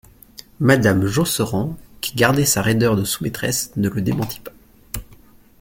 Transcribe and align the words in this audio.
Madame 0.59 1.05
Josserand, 1.05 1.77
qui 2.01 2.15
gardait 2.15 2.43
sa 2.43 2.63
raideur 2.63 2.95
de 2.95 3.03
sous-maîtresse, 3.03 3.73
ne 3.75 3.87
le 3.87 4.01
démentit 4.01 4.39
pas. 4.39 4.51